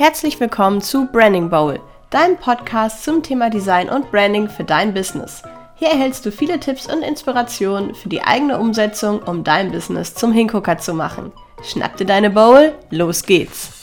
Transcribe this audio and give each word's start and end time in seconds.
Herzlich 0.00 0.40
willkommen 0.40 0.80
zu 0.80 1.08
Branding 1.12 1.50
Bowl, 1.50 1.78
deinem 2.08 2.38
Podcast 2.38 3.04
zum 3.04 3.22
Thema 3.22 3.50
Design 3.50 3.90
und 3.90 4.10
Branding 4.10 4.48
für 4.48 4.64
dein 4.64 4.94
Business. 4.94 5.42
Hier 5.74 5.88
erhältst 5.88 6.24
du 6.24 6.32
viele 6.32 6.58
Tipps 6.58 6.90
und 6.90 7.02
Inspirationen 7.02 7.94
für 7.94 8.08
die 8.08 8.22
eigene 8.22 8.58
Umsetzung, 8.58 9.18
um 9.22 9.44
dein 9.44 9.70
Business 9.70 10.14
zum 10.14 10.32
Hingucker 10.32 10.78
zu 10.78 10.94
machen. 10.94 11.32
Schnapp 11.62 11.98
dir 11.98 12.06
deine 12.06 12.30
Bowl, 12.30 12.72
los 12.88 13.24
geht's! 13.24 13.79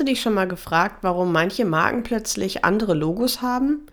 Du 0.00 0.06
dich 0.06 0.22
schon 0.22 0.32
mal 0.32 0.48
gefragt, 0.48 1.00
warum 1.02 1.30
manche 1.30 1.66
Marken 1.66 2.02
plötzlich 2.02 2.64
andere 2.64 2.94
Logos 2.94 3.42
haben? 3.42 3.84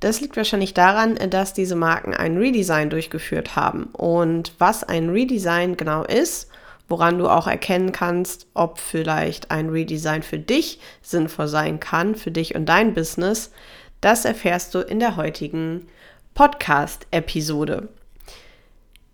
Das 0.00 0.22
liegt 0.22 0.38
wahrscheinlich 0.38 0.72
daran, 0.72 1.16
dass 1.28 1.52
diese 1.52 1.76
Marken 1.76 2.14
ein 2.14 2.38
Redesign 2.38 2.88
durchgeführt 2.88 3.54
haben. 3.54 3.90
Und 3.92 4.54
was 4.58 4.84
ein 4.84 5.10
Redesign 5.10 5.76
genau 5.76 6.02
ist, 6.02 6.48
woran 6.88 7.18
du 7.18 7.28
auch 7.28 7.46
erkennen 7.46 7.92
kannst, 7.92 8.46
ob 8.54 8.78
vielleicht 8.78 9.50
ein 9.50 9.68
Redesign 9.68 10.22
für 10.22 10.38
dich 10.38 10.80
sinnvoll 11.02 11.48
sein 11.48 11.78
kann, 11.78 12.14
für 12.14 12.30
dich 12.30 12.54
und 12.54 12.64
dein 12.64 12.94
Business, 12.94 13.52
das 14.00 14.24
erfährst 14.24 14.74
du 14.74 14.78
in 14.78 14.98
der 14.98 15.16
heutigen 15.16 15.88
Podcast-Episode. 16.32 17.90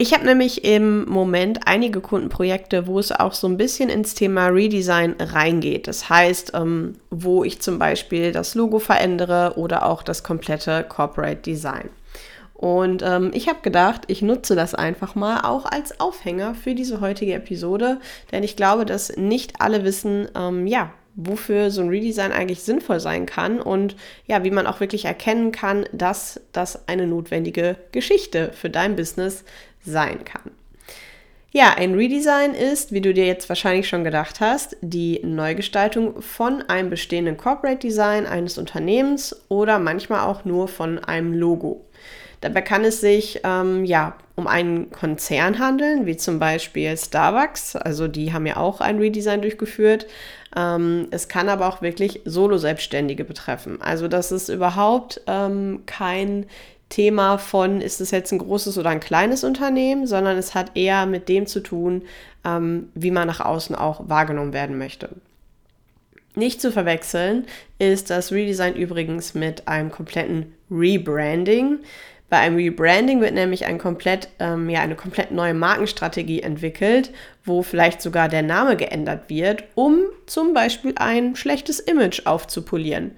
Ich 0.03 0.15
habe 0.15 0.25
nämlich 0.25 0.65
im 0.65 1.05
Moment 1.11 1.67
einige 1.67 2.01
Kundenprojekte, 2.01 2.87
wo 2.87 2.99
es 2.99 3.13
auch 3.13 3.35
so 3.35 3.47
ein 3.47 3.59
bisschen 3.59 3.91
ins 3.91 4.15
Thema 4.15 4.47
Redesign 4.47 5.15
reingeht. 5.21 5.89
Das 5.89 6.09
heißt, 6.09 6.53
ähm, 6.55 6.95
wo 7.11 7.45
ich 7.45 7.61
zum 7.61 7.79
Beispiel 7.79 8.33
das 8.33 8.55
Logo 8.55 8.79
verändere 8.79 9.59
oder 9.59 9.85
auch 9.85 10.03
das 10.03 10.23
komplette 10.23 10.87
Corporate 10.89 11.43
Design. 11.43 11.91
Und 12.55 13.03
ähm, 13.05 13.31
ich 13.35 13.47
habe 13.47 13.59
gedacht, 13.61 14.05
ich 14.07 14.23
nutze 14.23 14.55
das 14.55 14.75
einfach 14.75 15.17
mal 15.17 15.43
auch 15.43 15.67
als 15.67 16.01
Aufhänger 16.01 16.55
für 16.55 16.75
diese 16.75 17.03
heutige 17.03 17.35
Episode, 17.35 17.99
denn 18.33 18.43
ich 18.43 18.57
glaube, 18.57 18.87
dass 18.87 19.15
nicht 19.19 19.61
alle 19.61 19.85
wissen, 19.85 20.29
ähm, 20.35 20.67
ja, 20.67 20.95
wofür 21.15 21.71
so 21.71 21.83
ein 21.83 21.89
Redesign 21.89 22.33
eigentlich 22.33 22.63
sinnvoll 22.63 23.01
sein 23.01 23.27
kann 23.27 23.61
und 23.61 23.97
ja, 24.27 24.45
wie 24.45 24.51
man 24.51 24.67
auch 24.67 24.81
wirklich 24.81 25.05
erkennen 25.05 25.53
kann, 25.53 25.85
dass 25.93 26.41
das 26.53 26.89
eine 26.89 27.07
notwendige 27.07 27.77
Geschichte 27.93 28.53
für 28.55 28.71
dein 28.71 28.97
Business 28.97 29.45
sein 29.83 30.25
kann. 30.25 30.51
Ja, 31.53 31.75
ein 31.77 31.95
Redesign 31.95 32.55
ist, 32.55 32.93
wie 32.93 33.01
du 33.01 33.13
dir 33.13 33.27
jetzt 33.27 33.49
wahrscheinlich 33.49 33.89
schon 33.89 34.05
gedacht 34.05 34.39
hast, 34.41 34.77
die 34.83 35.21
Neugestaltung 35.25 36.23
von 36.23 36.63
einem 36.69 36.91
bestehenden 36.91 37.37
Corporate 37.37 37.81
Design 37.81 38.25
eines 38.25 38.57
Unternehmens 38.57 39.45
oder 39.49 39.81
manchmal 39.81 40.21
auch 40.21 40.45
nur 40.45 40.69
von 40.69 41.01
einem 41.01 41.33
Logo. 41.33 41.85
Dabei 42.41 42.63
kann 42.63 42.85
es 42.85 43.01
sich 43.01 43.41
ähm, 43.43 43.85
ja 43.85 44.17
um 44.37 44.47
einen 44.47 44.91
Konzern 44.93 45.59
handeln, 45.59 46.07
wie 46.07 46.17
zum 46.17 46.39
Beispiel 46.39 46.97
Starbucks. 46.97 47.75
Also 47.75 48.07
die 48.07 48.33
haben 48.33 48.47
ja 48.47 48.57
auch 48.57 48.81
ein 48.81 48.99
Redesign 48.99 49.43
durchgeführt. 49.43 50.07
Ähm, 50.57 51.09
es 51.11 51.29
kann 51.29 51.49
aber 51.49 51.69
auch 51.69 51.83
wirklich 51.83 52.23
Solo-Selbstständige 52.25 53.25
betreffen. 53.25 53.83
Also 53.83 54.09
das 54.09 54.33
ist 54.33 54.49
überhaupt 54.49 55.21
ähm, 55.27 55.83
kein 55.87 56.47
Thema 56.91 57.39
von, 57.39 57.81
ist 57.81 58.01
es 58.01 58.11
jetzt 58.11 58.33
ein 58.33 58.39
großes 58.39 58.77
oder 58.77 58.91
ein 58.91 59.01
kleines 59.01 59.45
Unternehmen, 59.45 60.07
sondern 60.07 60.37
es 60.37 60.55
hat 60.55 60.77
eher 60.77 61.07
mit 61.07 61.29
dem 61.29 61.47
zu 61.47 61.61
tun, 61.61 62.03
ähm, 62.45 62.91
wie 62.95 63.11
man 63.11 63.27
nach 63.27 63.41
außen 63.41 63.75
auch 63.75 64.09
wahrgenommen 64.09 64.53
werden 64.53 64.77
möchte. 64.77 65.09
Nicht 66.35 66.61
zu 66.61 66.71
verwechseln 66.71 67.47
ist 67.79 68.11
das 68.11 68.33
Redesign 68.33 68.75
übrigens 68.75 69.35
mit 69.35 69.67
einem 69.67 69.91
kompletten 69.91 70.55
Rebranding. 70.71 71.79
Bei 72.29 72.39
einem 72.39 72.57
Rebranding 72.57 73.21
wird 73.21 73.35
nämlich 73.35 73.67
ein 73.67 73.79
komplett, 73.79 74.29
ähm, 74.39 74.71
ja, 74.71 74.81
eine 74.81 74.95
komplett 74.95 75.33
neue 75.33 75.55
Markenstrategie 75.55 76.43
entwickelt, 76.43 77.13
wo 77.45 77.63
vielleicht 77.63 78.01
sogar 78.03 78.29
der 78.29 78.43
Name 78.43 78.77
geändert 78.77 79.29
wird, 79.29 79.65
um 79.75 79.99
zum 80.27 80.55
Beispiel 80.55 80.93
ein 80.97 81.35
schlechtes 81.35 81.81
Image 81.81 82.27
aufzupolieren. 82.27 83.13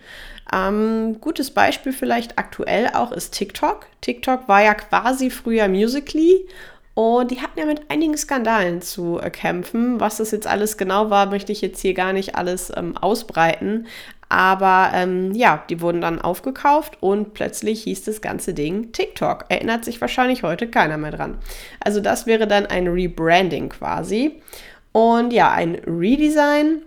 Ähm, 0.52 1.20
gutes 1.20 1.50
Beispiel 1.50 1.92
vielleicht 1.92 2.38
aktuell 2.38 2.90
auch 2.94 3.12
ist 3.12 3.32
TikTok. 3.32 3.86
TikTok 4.00 4.48
war 4.48 4.62
ja 4.62 4.74
quasi 4.74 5.30
früher 5.30 5.68
Musically 5.68 6.46
und 6.94 7.30
die 7.30 7.40
hatten 7.40 7.58
ja 7.58 7.64
mit 7.64 7.90
einigen 7.90 8.16
Skandalen 8.16 8.82
zu 8.82 9.18
äh, 9.18 9.30
kämpfen. 9.30 9.98
Was 9.98 10.18
das 10.18 10.30
jetzt 10.30 10.46
alles 10.46 10.76
genau 10.76 11.08
war, 11.08 11.26
möchte 11.26 11.52
ich 11.52 11.62
jetzt 11.62 11.80
hier 11.80 11.94
gar 11.94 12.12
nicht 12.12 12.34
alles 12.34 12.70
ähm, 12.76 12.96
ausbreiten. 12.98 13.86
Aber 14.28 14.90
ähm, 14.94 15.32
ja, 15.32 15.62
die 15.68 15.80
wurden 15.80 16.00
dann 16.00 16.20
aufgekauft 16.20 16.96
und 17.00 17.34
plötzlich 17.34 17.82
hieß 17.84 18.04
das 18.04 18.20
ganze 18.20 18.54
Ding 18.54 18.92
TikTok. 18.92 19.46
Erinnert 19.48 19.84
sich 19.84 20.00
wahrscheinlich 20.00 20.42
heute 20.42 20.68
keiner 20.68 20.96
mehr 20.96 21.10
dran. 21.10 21.38
Also 21.80 22.00
das 22.00 22.26
wäre 22.26 22.46
dann 22.46 22.66
ein 22.66 22.88
Rebranding 22.88 23.70
quasi. 23.70 24.40
Und 24.92 25.32
ja, 25.32 25.50
ein 25.50 25.76
Redesign 25.86 26.82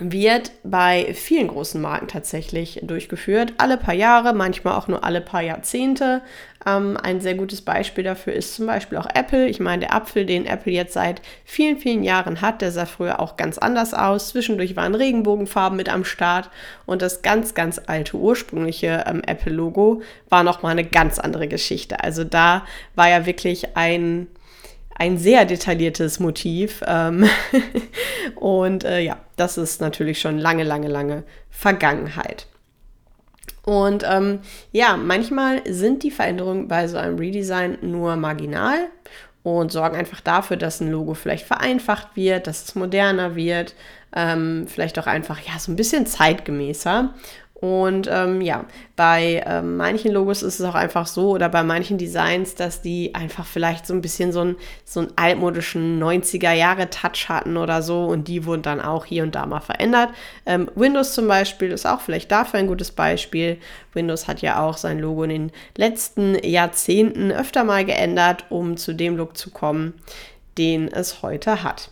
wird 0.00 0.52
bei 0.62 1.12
vielen 1.14 1.48
großen 1.48 1.80
Marken 1.80 2.08
tatsächlich 2.08 2.80
durchgeführt. 2.82 3.54
Alle 3.58 3.76
paar 3.76 3.94
Jahre, 3.94 4.32
manchmal 4.32 4.74
auch 4.74 4.88
nur 4.88 5.04
alle 5.04 5.20
paar 5.20 5.42
Jahrzehnte. 5.42 6.22
Ähm, 6.66 6.96
ein 7.02 7.20
sehr 7.20 7.34
gutes 7.34 7.62
Beispiel 7.62 8.04
dafür 8.04 8.32
ist 8.32 8.54
zum 8.54 8.66
Beispiel 8.66 8.98
auch 8.98 9.08
Apple. 9.12 9.48
Ich 9.48 9.60
meine, 9.60 9.80
der 9.80 9.94
Apfel, 9.94 10.24
den 10.24 10.46
Apple 10.46 10.72
jetzt 10.72 10.94
seit 10.94 11.20
vielen, 11.44 11.78
vielen 11.78 12.04
Jahren 12.04 12.40
hat, 12.40 12.62
der 12.62 12.70
sah 12.70 12.86
früher 12.86 13.20
auch 13.20 13.36
ganz 13.36 13.58
anders 13.58 13.94
aus. 13.94 14.28
Zwischendurch 14.28 14.76
waren 14.76 14.94
Regenbogenfarben 14.94 15.76
mit 15.76 15.88
am 15.88 16.04
Start 16.04 16.50
und 16.86 17.02
das 17.02 17.22
ganz, 17.22 17.54
ganz 17.54 17.80
alte 17.86 18.16
ursprüngliche 18.16 19.04
ähm, 19.06 19.22
Apple-Logo 19.26 20.02
war 20.28 20.42
nochmal 20.42 20.72
eine 20.72 20.84
ganz 20.84 21.18
andere 21.18 21.48
Geschichte. 21.48 22.02
Also 22.02 22.24
da 22.24 22.64
war 22.94 23.08
ja 23.08 23.26
wirklich 23.26 23.76
ein 23.76 24.28
ein 24.98 25.16
sehr 25.16 25.44
detailliertes 25.44 26.20
Motiv. 26.20 26.82
Ähm 26.86 27.28
und 28.34 28.84
äh, 28.84 29.00
ja, 29.00 29.18
das 29.36 29.56
ist 29.56 29.80
natürlich 29.80 30.20
schon 30.20 30.38
lange, 30.38 30.64
lange, 30.64 30.88
lange 30.88 31.24
Vergangenheit. 31.50 32.46
Und 33.64 34.02
ähm, 34.08 34.40
ja, 34.72 34.96
manchmal 34.96 35.60
sind 35.70 36.02
die 36.02 36.10
Veränderungen 36.10 36.68
bei 36.68 36.88
so 36.88 36.96
einem 36.96 37.18
Redesign 37.18 37.78
nur 37.82 38.16
marginal 38.16 38.88
und 39.42 39.70
sorgen 39.70 39.96
einfach 39.96 40.20
dafür, 40.20 40.56
dass 40.56 40.80
ein 40.80 40.90
Logo 40.90 41.14
vielleicht 41.14 41.46
vereinfacht 41.46 42.16
wird, 42.16 42.46
dass 42.46 42.64
es 42.64 42.74
moderner 42.74 43.36
wird, 43.36 43.74
ähm, 44.14 44.66
vielleicht 44.66 44.98
auch 44.98 45.06
einfach 45.06 45.38
ja 45.40 45.58
so 45.58 45.70
ein 45.70 45.76
bisschen 45.76 46.06
zeitgemäßer. 46.06 47.14
Und 47.60 48.08
ähm, 48.08 48.40
ja, 48.40 48.66
bei 48.94 49.42
ähm, 49.44 49.76
manchen 49.78 50.12
Logos 50.12 50.44
ist 50.44 50.60
es 50.60 50.66
auch 50.66 50.76
einfach 50.76 51.08
so 51.08 51.30
oder 51.30 51.48
bei 51.48 51.64
manchen 51.64 51.98
Designs, 51.98 52.54
dass 52.54 52.82
die 52.82 53.16
einfach 53.16 53.44
vielleicht 53.44 53.84
so 53.84 53.94
ein 53.94 54.00
bisschen 54.00 54.30
so, 54.30 54.42
ein, 54.42 54.56
so 54.84 55.00
einen 55.00 55.12
altmodischen 55.16 56.00
90er-Jahre-Touch 56.00 57.28
hatten 57.28 57.56
oder 57.56 57.82
so 57.82 58.04
und 58.04 58.28
die 58.28 58.44
wurden 58.44 58.62
dann 58.62 58.80
auch 58.80 59.04
hier 59.04 59.24
und 59.24 59.34
da 59.34 59.44
mal 59.44 59.58
verändert. 59.58 60.10
Ähm, 60.46 60.70
Windows 60.76 61.14
zum 61.14 61.26
Beispiel 61.26 61.72
ist 61.72 61.84
auch 61.84 62.00
vielleicht 62.00 62.30
dafür 62.30 62.60
ein 62.60 62.68
gutes 62.68 62.92
Beispiel. 62.92 63.58
Windows 63.92 64.28
hat 64.28 64.40
ja 64.40 64.62
auch 64.62 64.76
sein 64.76 65.00
Logo 65.00 65.24
in 65.24 65.30
den 65.30 65.52
letzten 65.76 66.36
Jahrzehnten 66.44 67.32
öfter 67.32 67.64
mal 67.64 67.84
geändert, 67.84 68.44
um 68.50 68.76
zu 68.76 68.92
dem 68.92 69.16
Look 69.16 69.36
zu 69.36 69.50
kommen, 69.50 69.94
den 70.58 70.86
es 70.86 71.22
heute 71.22 71.64
hat. 71.64 71.90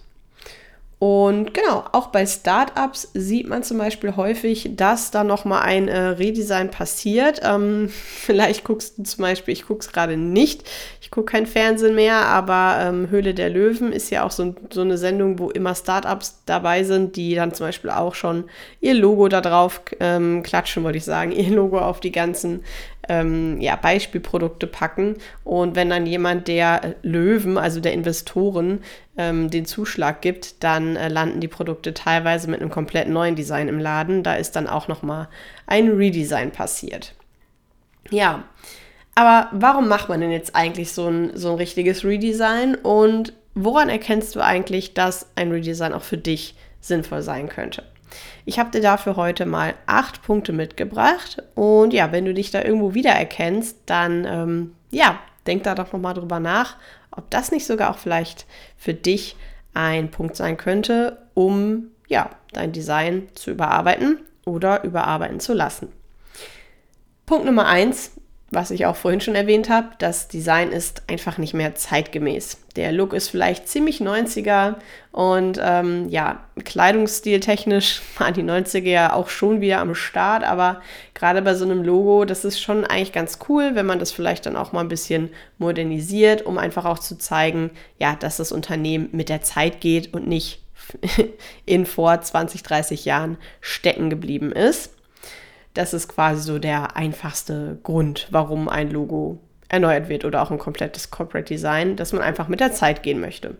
Und 0.98 1.52
genau, 1.52 1.84
auch 1.92 2.06
bei 2.06 2.24
Startups 2.24 3.10
sieht 3.12 3.46
man 3.46 3.62
zum 3.62 3.76
Beispiel 3.76 4.16
häufig, 4.16 4.76
dass 4.76 5.10
da 5.10 5.24
nochmal 5.24 5.60
ein 5.60 5.88
äh, 5.88 5.98
Redesign 5.98 6.70
passiert. 6.70 7.42
Ähm, 7.44 7.90
vielleicht 7.92 8.64
guckst 8.64 8.96
du 8.96 9.02
zum 9.02 9.22
Beispiel, 9.22 9.52
ich 9.52 9.66
gucke 9.66 9.80
es 9.80 9.92
gerade 9.92 10.16
nicht, 10.16 10.66
ich 11.02 11.10
gucke 11.10 11.32
kein 11.32 11.46
Fernsehen 11.46 11.94
mehr, 11.94 12.26
aber 12.26 12.78
ähm, 12.80 13.10
Höhle 13.10 13.34
der 13.34 13.50
Löwen 13.50 13.92
ist 13.92 14.08
ja 14.08 14.24
auch 14.24 14.30
so, 14.30 14.54
so, 14.72 14.80
eine 14.80 14.96
Sendung, 14.96 15.38
wo 15.38 15.50
immer 15.50 15.74
Startups 15.74 16.40
dabei 16.46 16.82
sind, 16.82 17.16
die 17.16 17.34
dann 17.34 17.52
zum 17.52 17.66
Beispiel 17.66 17.90
auch 17.90 18.14
schon 18.14 18.44
ihr 18.80 18.94
Logo 18.94 19.28
da 19.28 19.42
drauf 19.42 19.82
ähm, 20.00 20.42
klatschen, 20.42 20.82
wollte 20.82 20.96
ich 20.98 21.04
sagen, 21.04 21.30
ihr 21.32 21.50
Logo 21.50 21.78
auf 21.78 22.00
die 22.00 22.12
ganzen 22.12 22.64
ähm, 23.08 23.60
ja, 23.60 23.76
Beispielprodukte 23.76 24.66
packen. 24.66 25.16
Und 25.44 25.76
wenn 25.76 25.90
dann 25.90 26.06
jemand 26.06 26.48
der 26.48 26.96
Löwen, 27.02 27.58
also 27.58 27.80
der 27.80 27.92
Investoren, 27.92 28.80
ähm, 29.16 29.50
den 29.50 29.66
Zuschlag 29.66 30.22
gibt, 30.22 30.62
dann 30.64 30.96
äh, 30.96 31.08
landen 31.08 31.40
die 31.40 31.48
Produkte 31.48 31.94
teilweise 31.94 32.48
mit 32.50 32.60
einem 32.60 32.70
komplett 32.70 33.08
neuen 33.08 33.36
Design 33.36 33.68
im 33.68 33.78
Laden. 33.78 34.22
Da 34.22 34.34
ist 34.34 34.56
dann 34.56 34.66
auch 34.66 34.88
nochmal 34.88 35.28
ein 35.66 35.88
Redesign 35.88 36.50
passiert. 36.50 37.14
Ja, 38.10 38.44
aber 39.14 39.48
warum 39.52 39.88
macht 39.88 40.08
man 40.08 40.20
denn 40.20 40.30
jetzt 40.30 40.54
eigentlich 40.54 40.92
so 40.92 41.08
ein, 41.08 41.30
so 41.34 41.50
ein 41.50 41.56
richtiges 41.56 42.04
Redesign 42.04 42.74
und 42.74 43.32
woran 43.54 43.88
erkennst 43.88 44.36
du 44.36 44.40
eigentlich, 44.40 44.94
dass 44.94 45.26
ein 45.36 45.50
Redesign 45.50 45.94
auch 45.94 46.02
für 46.02 46.18
dich 46.18 46.54
sinnvoll 46.80 47.22
sein 47.22 47.48
könnte? 47.48 47.82
Ich 48.44 48.58
habe 48.58 48.70
dir 48.70 48.80
dafür 48.80 49.16
heute 49.16 49.46
mal 49.46 49.74
acht 49.86 50.22
Punkte 50.22 50.52
mitgebracht. 50.52 51.42
Und 51.54 51.92
ja, 51.92 52.12
wenn 52.12 52.24
du 52.24 52.34
dich 52.34 52.50
da 52.50 52.62
irgendwo 52.62 52.94
wiedererkennst, 52.94 53.78
dann 53.86 54.24
ähm, 54.24 54.74
ja, 54.90 55.18
denk 55.46 55.64
da 55.64 55.74
doch 55.74 55.92
nochmal 55.92 56.14
drüber 56.14 56.40
nach, 56.40 56.76
ob 57.10 57.30
das 57.30 57.50
nicht 57.50 57.66
sogar 57.66 57.90
auch 57.90 57.98
vielleicht 57.98 58.46
für 58.76 58.94
dich 58.94 59.36
ein 59.74 60.10
Punkt 60.10 60.36
sein 60.36 60.56
könnte, 60.56 61.18
um 61.34 61.88
ja, 62.08 62.30
dein 62.52 62.72
Design 62.72 63.28
zu 63.34 63.50
überarbeiten 63.50 64.20
oder 64.44 64.84
überarbeiten 64.84 65.40
zu 65.40 65.52
lassen. 65.52 65.92
Punkt 67.26 67.44
Nummer 67.44 67.66
eins 67.66 68.12
was 68.50 68.70
ich 68.70 68.86
auch 68.86 68.94
vorhin 68.94 69.20
schon 69.20 69.34
erwähnt 69.34 69.68
habe, 69.68 69.88
das 69.98 70.28
Design 70.28 70.70
ist 70.70 71.02
einfach 71.08 71.36
nicht 71.36 71.52
mehr 71.52 71.74
zeitgemäß. 71.74 72.58
Der 72.76 72.92
Look 72.92 73.12
ist 73.12 73.28
vielleicht 73.28 73.68
ziemlich 73.68 74.00
90er 74.00 74.76
und 75.10 75.58
ähm, 75.60 76.08
ja, 76.10 76.44
Kleidungsstiltechnisch 76.64 78.02
waren 78.18 78.34
die 78.34 78.44
90er 78.44 78.88
ja 78.88 79.12
auch 79.12 79.30
schon 79.30 79.60
wieder 79.60 79.80
am 79.80 79.96
Start, 79.96 80.44
aber 80.44 80.80
gerade 81.14 81.42
bei 81.42 81.54
so 81.54 81.64
einem 81.64 81.82
Logo, 81.82 82.24
das 82.24 82.44
ist 82.44 82.60
schon 82.60 82.84
eigentlich 82.84 83.12
ganz 83.12 83.40
cool, 83.48 83.74
wenn 83.74 83.86
man 83.86 83.98
das 83.98 84.12
vielleicht 84.12 84.46
dann 84.46 84.56
auch 84.56 84.72
mal 84.72 84.80
ein 84.80 84.88
bisschen 84.88 85.30
modernisiert, 85.58 86.46
um 86.46 86.56
einfach 86.56 86.84
auch 86.84 87.00
zu 87.00 87.18
zeigen, 87.18 87.70
ja, 87.98 88.14
dass 88.14 88.36
das 88.36 88.52
Unternehmen 88.52 89.08
mit 89.10 89.28
der 89.28 89.42
Zeit 89.42 89.80
geht 89.80 90.14
und 90.14 90.28
nicht 90.28 90.62
in 91.66 91.84
vor 91.84 92.20
20, 92.20 92.62
30 92.62 93.04
Jahren 93.04 93.38
stecken 93.60 94.08
geblieben 94.08 94.52
ist. 94.52 94.92
Das 95.76 95.92
ist 95.92 96.08
quasi 96.08 96.40
so 96.40 96.58
der 96.58 96.96
einfachste 96.96 97.78
Grund, 97.82 98.28
warum 98.30 98.66
ein 98.66 98.90
Logo 98.90 99.38
erneuert 99.68 100.08
wird 100.08 100.24
oder 100.24 100.40
auch 100.40 100.50
ein 100.50 100.58
komplettes 100.58 101.10
Corporate 101.10 101.52
Design, 101.52 101.96
dass 101.96 102.14
man 102.14 102.22
einfach 102.22 102.48
mit 102.48 102.60
der 102.60 102.72
Zeit 102.72 103.02
gehen 103.02 103.20
möchte. 103.20 103.56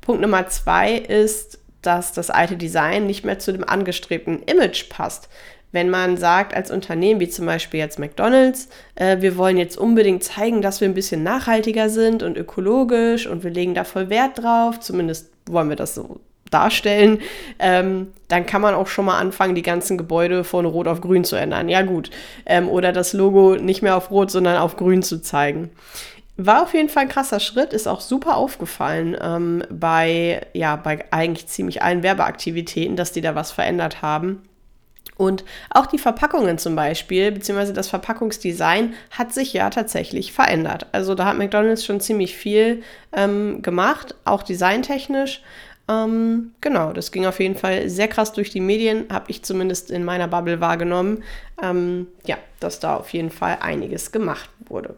Punkt 0.00 0.20
Nummer 0.20 0.48
zwei 0.48 0.94
ist, 0.94 1.60
dass 1.82 2.12
das 2.12 2.30
alte 2.30 2.56
Design 2.56 3.06
nicht 3.06 3.24
mehr 3.24 3.38
zu 3.38 3.52
dem 3.52 3.62
angestrebten 3.62 4.42
Image 4.42 4.88
passt. 4.88 5.28
Wenn 5.70 5.88
man 5.88 6.16
sagt 6.16 6.52
als 6.52 6.72
Unternehmen, 6.72 7.20
wie 7.20 7.28
zum 7.28 7.46
Beispiel 7.46 7.78
jetzt 7.78 8.00
McDonald's, 8.00 8.68
äh, 8.96 9.20
wir 9.20 9.36
wollen 9.36 9.56
jetzt 9.56 9.78
unbedingt 9.78 10.24
zeigen, 10.24 10.62
dass 10.62 10.80
wir 10.80 10.88
ein 10.88 10.94
bisschen 10.94 11.22
nachhaltiger 11.22 11.90
sind 11.90 12.24
und 12.24 12.36
ökologisch 12.36 13.28
und 13.28 13.44
wir 13.44 13.52
legen 13.52 13.74
da 13.74 13.84
voll 13.84 14.10
Wert 14.10 14.42
drauf, 14.42 14.80
zumindest 14.80 15.30
wollen 15.48 15.68
wir 15.68 15.76
das 15.76 15.94
so 15.94 16.18
darstellen, 16.56 17.20
ähm, 17.58 18.08
dann 18.28 18.46
kann 18.46 18.62
man 18.62 18.74
auch 18.74 18.86
schon 18.86 19.04
mal 19.04 19.18
anfangen, 19.18 19.54
die 19.54 19.62
ganzen 19.62 19.98
Gebäude 19.98 20.44
von 20.44 20.66
Rot 20.66 20.88
auf 20.88 21.00
Grün 21.00 21.24
zu 21.24 21.36
ändern. 21.36 21.68
Ja 21.68 21.82
gut. 21.82 22.10
Ähm, 22.44 22.68
oder 22.68 22.92
das 22.92 23.12
Logo 23.12 23.56
nicht 23.56 23.82
mehr 23.82 23.96
auf 23.96 24.10
Rot, 24.10 24.30
sondern 24.30 24.56
auf 24.56 24.76
Grün 24.76 25.02
zu 25.02 25.20
zeigen. 25.20 25.70
War 26.38 26.62
auf 26.62 26.74
jeden 26.74 26.88
Fall 26.88 27.04
ein 27.04 27.08
krasser 27.08 27.40
Schritt, 27.40 27.72
ist 27.72 27.86
auch 27.86 28.00
super 28.00 28.36
aufgefallen 28.36 29.16
ähm, 29.20 29.64
bei, 29.70 30.46
ja, 30.52 30.76
bei 30.76 31.04
eigentlich 31.10 31.46
ziemlich 31.46 31.82
allen 31.82 32.02
Werbeaktivitäten, 32.02 32.96
dass 32.96 33.12
die 33.12 33.22
da 33.22 33.34
was 33.34 33.52
verändert 33.52 34.02
haben. 34.02 34.42
Und 35.16 35.44
auch 35.70 35.86
die 35.86 35.98
Verpackungen 35.98 36.58
zum 36.58 36.76
Beispiel, 36.76 37.32
beziehungsweise 37.32 37.72
das 37.72 37.88
Verpackungsdesign 37.88 38.94
hat 39.10 39.32
sich 39.32 39.54
ja 39.54 39.70
tatsächlich 39.70 40.32
verändert. 40.32 40.86
Also 40.92 41.14
da 41.14 41.24
hat 41.24 41.38
McDonald's 41.38 41.86
schon 41.86 42.00
ziemlich 42.00 42.36
viel 42.36 42.82
ähm, 43.14 43.62
gemacht, 43.62 44.14
auch 44.24 44.42
designtechnisch. 44.42 45.42
Ähm, 45.88 46.52
genau, 46.60 46.92
das 46.92 47.12
ging 47.12 47.26
auf 47.26 47.38
jeden 47.38 47.56
Fall 47.56 47.88
sehr 47.88 48.08
krass 48.08 48.32
durch 48.32 48.50
die 48.50 48.60
Medien, 48.60 49.06
habe 49.10 49.30
ich 49.30 49.44
zumindest 49.44 49.90
in 49.90 50.04
meiner 50.04 50.26
Bubble 50.28 50.60
wahrgenommen. 50.60 51.22
Ähm, 51.62 52.08
ja, 52.24 52.38
dass 52.60 52.80
da 52.80 52.96
auf 52.96 53.10
jeden 53.10 53.30
Fall 53.30 53.58
einiges 53.60 54.12
gemacht 54.12 54.50
wurde. 54.66 54.96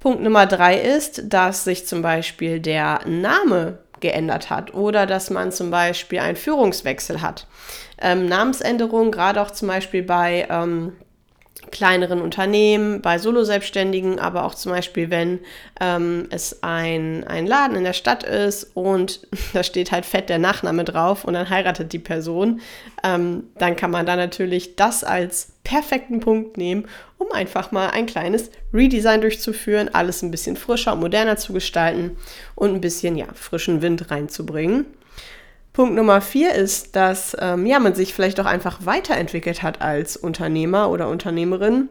Punkt 0.00 0.22
Nummer 0.22 0.46
drei 0.46 0.80
ist, 0.80 1.32
dass 1.32 1.64
sich 1.64 1.86
zum 1.86 2.02
Beispiel 2.02 2.58
der 2.58 3.00
Name 3.06 3.78
geändert 4.00 4.50
hat 4.50 4.74
oder 4.74 5.06
dass 5.06 5.30
man 5.30 5.52
zum 5.52 5.70
Beispiel 5.70 6.18
einen 6.18 6.36
Führungswechsel 6.36 7.22
hat. 7.22 7.46
Ähm, 8.00 8.26
Namensänderungen, 8.26 9.12
gerade 9.12 9.40
auch 9.40 9.52
zum 9.52 9.68
Beispiel 9.68 10.02
bei 10.02 10.46
ähm, 10.50 10.94
kleineren 11.70 12.20
Unternehmen, 12.20 13.00
bei 13.00 13.18
Solo-Selbstständigen, 13.18 14.18
aber 14.18 14.44
auch 14.44 14.54
zum 14.54 14.72
Beispiel, 14.72 15.10
wenn 15.10 15.40
ähm, 15.80 16.26
es 16.30 16.62
ein, 16.62 17.24
ein 17.24 17.46
Laden 17.46 17.76
in 17.76 17.84
der 17.84 17.92
Stadt 17.92 18.24
ist 18.24 18.70
und 18.74 19.26
da 19.52 19.62
steht 19.62 19.92
halt 19.92 20.04
fett 20.04 20.28
der 20.28 20.38
Nachname 20.38 20.84
drauf 20.84 21.24
und 21.24 21.34
dann 21.34 21.48
heiratet 21.48 21.92
die 21.92 21.98
Person, 21.98 22.60
ähm, 23.04 23.44
dann 23.58 23.76
kann 23.76 23.90
man 23.90 24.06
da 24.06 24.16
natürlich 24.16 24.76
das 24.76 25.04
als 25.04 25.52
perfekten 25.64 26.20
Punkt 26.20 26.56
nehmen, 26.56 26.86
um 27.18 27.30
einfach 27.32 27.70
mal 27.70 27.90
ein 27.90 28.06
kleines 28.06 28.50
Redesign 28.74 29.20
durchzuführen, 29.20 29.88
alles 29.92 30.22
ein 30.22 30.30
bisschen 30.30 30.56
frischer 30.56 30.92
und 30.92 31.00
moderner 31.00 31.36
zu 31.36 31.52
gestalten 31.52 32.16
und 32.54 32.74
ein 32.74 32.80
bisschen 32.80 33.16
ja, 33.16 33.26
frischen 33.34 33.80
Wind 33.80 34.10
reinzubringen. 34.10 34.86
Punkt 35.72 35.94
Nummer 35.94 36.20
vier 36.20 36.54
ist, 36.54 36.96
dass 36.96 37.36
ähm, 37.40 37.64
ja, 37.66 37.78
man 37.78 37.94
sich 37.94 38.12
vielleicht 38.12 38.38
auch 38.40 38.46
einfach 38.46 38.84
weiterentwickelt 38.84 39.62
hat 39.62 39.80
als 39.80 40.16
Unternehmer 40.16 40.90
oder 40.90 41.08
Unternehmerin 41.08 41.88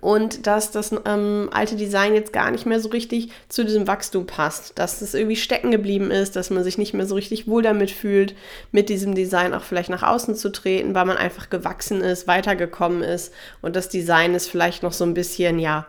und 0.00 0.46
dass 0.46 0.70
das 0.70 0.94
ähm, 1.06 1.48
alte 1.52 1.76
Design 1.76 2.14
jetzt 2.14 2.32
gar 2.32 2.50
nicht 2.50 2.66
mehr 2.66 2.80
so 2.80 2.90
richtig 2.90 3.30
zu 3.48 3.64
diesem 3.64 3.86
Wachstum 3.86 4.26
passt, 4.26 4.78
dass 4.78 5.02
es 5.02 5.14
irgendwie 5.14 5.36
stecken 5.36 5.70
geblieben 5.70 6.10
ist, 6.10 6.36
dass 6.36 6.50
man 6.50 6.64
sich 6.64 6.78
nicht 6.78 6.94
mehr 6.94 7.06
so 7.06 7.14
richtig 7.14 7.48
wohl 7.48 7.62
damit 7.62 7.90
fühlt, 7.90 8.34
mit 8.70 8.88
diesem 8.88 9.14
Design 9.14 9.54
auch 9.54 9.62
vielleicht 9.62 9.90
nach 9.90 10.02
außen 10.02 10.34
zu 10.36 10.50
treten, 10.50 10.94
weil 10.94 11.04
man 11.04 11.16
einfach 11.16 11.50
gewachsen 11.50 12.00
ist, 12.00 12.26
weitergekommen 12.26 13.02
ist 13.02 13.32
und 13.60 13.74
das 13.74 13.88
Design 13.88 14.34
ist 14.34 14.48
vielleicht 14.48 14.82
noch 14.82 14.92
so 14.92 15.04
ein 15.04 15.14
bisschen, 15.14 15.58
ja, 15.58 15.86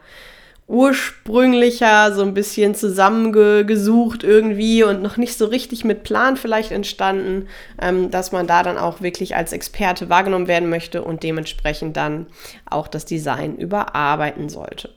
ursprünglicher, 0.67 2.13
so 2.13 2.21
ein 2.21 2.33
bisschen 2.33 2.73
zusammengesucht 2.73 4.23
irgendwie 4.23 4.83
und 4.83 5.01
noch 5.01 5.17
nicht 5.17 5.37
so 5.37 5.45
richtig 5.45 5.83
mit 5.83 6.03
Plan 6.03 6.37
vielleicht 6.37 6.71
entstanden, 6.71 7.47
ähm, 7.81 8.11
dass 8.11 8.31
man 8.31 8.47
da 8.47 8.63
dann 8.63 8.77
auch 8.77 9.01
wirklich 9.01 9.35
als 9.35 9.51
Experte 9.51 10.09
wahrgenommen 10.09 10.47
werden 10.47 10.69
möchte 10.69 11.03
und 11.03 11.23
dementsprechend 11.23 11.97
dann 11.97 12.27
auch 12.69 12.87
das 12.87 13.05
Design 13.05 13.57
überarbeiten 13.57 14.49
sollte. 14.49 14.89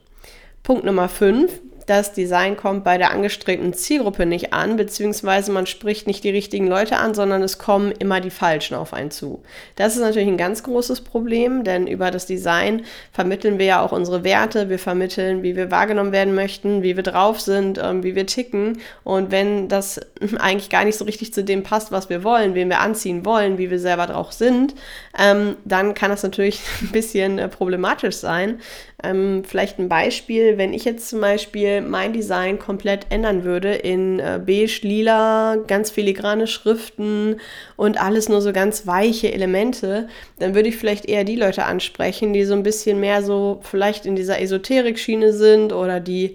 Punkt 0.63 0.85
Nummer 0.85 1.09
5, 1.09 1.53
das 1.87 2.13
Design 2.13 2.57
kommt 2.57 2.83
bei 2.83 2.99
der 2.99 3.13
angestrebten 3.13 3.73
Zielgruppe 3.73 4.27
nicht 4.27 4.53
an, 4.53 4.77
beziehungsweise 4.77 5.53
man 5.53 5.67
spricht 5.67 6.09
nicht 6.09 6.25
die 6.25 6.31
richtigen 6.31 6.67
Leute 6.67 6.97
an, 6.97 7.15
sondern 7.15 7.43
es 7.43 7.59
kommen 7.59 7.93
immer 7.93 8.21
die 8.21 8.31
Falschen 8.31 8.75
auf 8.75 8.93
einen 8.93 9.13
zu. 9.13 9.43
Das 9.77 9.95
ist 9.95 10.03
natürlich 10.03 10.29
ein 10.29 10.37
ganz 10.37 10.65
großes 10.65 11.03
Problem, 11.03 11.63
denn 11.63 11.87
über 11.87 12.11
das 12.11 12.27
Design 12.27 12.85
vermitteln 13.13 13.59
wir 13.59 13.67
ja 13.67 13.83
auch 13.83 13.93
unsere 13.93 14.25
Werte, 14.25 14.69
wir 14.69 14.81
vermitteln, 14.81 15.45
wie 15.45 15.55
wir 15.55 15.71
wahrgenommen 15.71 16.11
werden 16.13 16.35
möchten, 16.35 16.83
wie 16.83 16.97
wir 16.97 17.05
drauf 17.05 17.41
sind, 17.41 17.79
ähm, 17.79 18.03
wie 18.03 18.17
wir 18.17 18.27
ticken. 18.27 18.81
Und 19.05 19.31
wenn 19.31 19.69
das 19.69 20.01
eigentlich 20.39 20.71
gar 20.71 20.85
nicht 20.85 20.99
so 20.99 21.05
richtig 21.05 21.33
zu 21.33 21.45
dem 21.45 21.63
passt, 21.63 21.93
was 21.93 22.11
wir 22.11 22.25
wollen, 22.25 22.55
wen 22.55 22.69
wir 22.69 22.81
anziehen 22.81 23.25
wollen, 23.25 23.59
wie 23.59 23.71
wir 23.71 23.79
selber 23.79 24.07
drauf 24.07 24.33
sind, 24.33 24.75
ähm, 25.19 25.57
dann 25.65 25.95
kann 25.95 26.11
das 26.11 26.25
natürlich 26.25 26.61
ein 26.83 26.91
bisschen 26.91 27.39
äh, 27.39 27.49
problematisch 27.49 28.17
sein. 28.17 28.61
Ähm, 29.03 29.43
vielleicht 29.47 29.79
ein 29.79 29.91
Beispiel, 29.91 30.57
wenn 30.57 30.73
ich 30.73 30.87
jetzt 30.87 31.11
zum 31.11 31.21
Beispiel 31.21 31.83
mein 31.83 32.15
Design 32.15 32.59
komplett 32.59 33.07
ändern 33.11 33.45
würde 33.45 33.75
in 33.75 34.21
äh, 34.21 34.41
beige, 34.45 34.81
lila, 34.83 35.57
ganz 35.67 35.91
filigrane 35.91 36.47
Schriften 36.47 37.37
und 37.77 38.01
alles 38.01 38.31
nur 38.31 38.41
so 38.41 38.55
ganz 38.55 38.87
weiche 38.87 39.31
Elemente, 39.31 40.09
dann 40.39 40.55
würde 40.55 40.71
ich 40.71 40.79
vielleicht 40.79 41.05
eher 41.05 41.25
die 41.25 41.37
Leute 41.37 41.65
ansprechen, 41.65 42.33
die 42.33 42.45
so 42.45 42.55
ein 42.55 42.63
bisschen 42.63 42.99
mehr 42.99 43.23
so 43.23 43.61
vielleicht 43.63 44.07
in 44.07 44.17
dieser 44.17 44.41
Esoterik-Schiene 44.41 45.35
sind 45.35 45.75
oder 45.75 46.01
die 46.01 46.35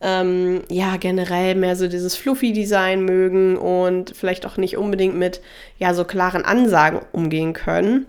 ähm, 0.00 0.62
ja 0.68 0.96
generell 0.96 1.54
mehr 1.54 1.76
so 1.76 1.86
dieses 1.86 2.16
Fluffy-Design 2.16 3.04
mögen 3.04 3.56
und 3.56 4.16
vielleicht 4.16 4.44
auch 4.44 4.56
nicht 4.56 4.76
unbedingt 4.76 5.14
mit 5.14 5.40
ja 5.78 5.94
so 5.94 6.04
klaren 6.04 6.44
Ansagen 6.44 7.00
umgehen 7.12 7.52
können. 7.52 8.06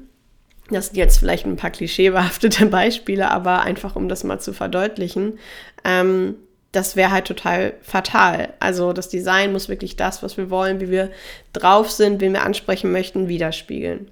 Das 0.70 0.88
sind 0.88 0.98
jetzt 0.98 1.20
vielleicht 1.20 1.46
ein 1.46 1.56
paar 1.56 1.72
klischeebehaftete 1.72 2.66
Beispiele, 2.68 3.30
aber 3.30 3.62
einfach 3.62 3.96
um 3.96 4.08
das 4.08 4.24
mal 4.24 4.40
zu 4.40 4.54
verdeutlichen. 4.54 5.40
Ähm, 5.84 6.36
das 6.72 6.96
wäre 6.96 7.12
halt 7.12 7.26
total 7.26 7.76
fatal. 7.82 8.54
Also 8.60 8.94
das 8.94 9.08
Design 9.08 9.52
muss 9.52 9.70
wirklich 9.70 9.96
das, 9.96 10.24
was 10.24 10.38
wir 10.38 10.50
wollen, 10.50 10.82
wie 10.82 10.90
wir 10.90 11.12
drauf 11.54 11.92
sind, 11.92 12.20
wen 12.20 12.34
wir 12.34 12.44
ansprechen 12.44 12.92
möchten, 12.92 13.28
widerspiegeln. 13.28 14.10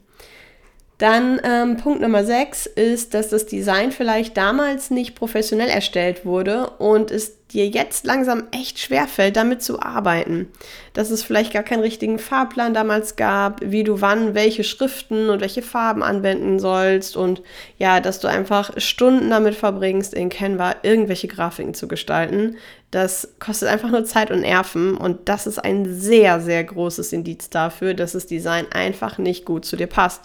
Dann 1.02 1.42
ähm, 1.44 1.78
Punkt 1.78 2.00
Nummer 2.00 2.24
6 2.24 2.68
ist, 2.68 3.16
dass 3.16 3.30
das 3.30 3.48
Design 3.48 3.92
vielleicht 3.92 4.38
damals 4.38 4.92
nicht 4.92 5.16
professionell 5.16 5.68
erstellt 5.68 6.28
wurde 6.28 6.70
und 6.78 7.10
es 7.10 7.48
dir 7.48 7.68
jetzt 7.68 8.06
langsam 8.06 8.44
echt 8.52 8.78
schwer 8.78 9.08
fällt, 9.08 9.36
damit 9.36 9.64
zu 9.64 9.82
arbeiten. 9.82 10.50
Dass 10.94 11.10
es 11.10 11.24
vielleicht 11.24 11.54
gar 11.54 11.64
keinen 11.64 11.82
richtigen 11.82 12.20
Fahrplan 12.20 12.76
damals 12.76 13.16
gab, 13.16 13.62
wie 13.64 13.84
du 13.84 14.00
wann 14.00 14.36
welche 14.36 14.64
Schriften 14.64 15.32
und 15.32 15.42
welche 15.42 15.64
Farben 15.64 16.04
anwenden 16.04 16.60
sollst 16.60 17.18
und 17.18 17.42
ja, 17.80 18.00
dass 18.00 18.20
du 18.20 18.28
einfach 18.28 18.70
Stunden 18.78 19.32
damit 19.32 19.56
verbringst, 19.56 20.14
in 20.14 20.30
Canva 20.30 20.76
irgendwelche 20.84 21.28
Grafiken 21.28 21.74
zu 21.74 21.88
gestalten. 21.88 22.58
Das 22.92 23.36
kostet 23.40 23.70
einfach 23.70 23.90
nur 23.90 24.06
Zeit 24.06 24.30
und 24.30 24.42
Nerven 24.42 24.96
und 24.96 25.30
das 25.30 25.48
ist 25.48 25.58
ein 25.58 25.92
sehr, 25.92 26.42
sehr 26.42 26.64
großes 26.64 27.12
Indiz 27.12 27.50
dafür, 27.50 27.96
dass 27.96 28.12
das 28.12 28.28
Design 28.28 28.68
einfach 28.72 29.18
nicht 29.18 29.46
gut 29.46 29.66
zu 29.66 29.78
dir 29.78 29.88
passt. 29.88 30.22